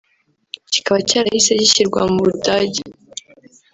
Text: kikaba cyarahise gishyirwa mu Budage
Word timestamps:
kikaba 0.71 0.99
cyarahise 1.09 1.51
gishyirwa 1.61 2.01
mu 2.13 2.19
Budage 2.25 2.81